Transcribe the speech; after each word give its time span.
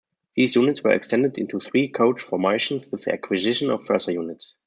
These 0.33 0.55
units 0.55 0.83
were 0.83 0.93
extended 0.93 1.37
into 1.37 1.59
three-coach 1.59 2.23
formations 2.23 2.87
with 2.91 3.03
the 3.03 3.13
acquisition 3.13 3.69
of 3.69 3.85
further 3.85 4.11
units. 4.11 4.55